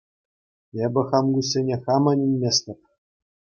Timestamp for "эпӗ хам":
0.87-1.25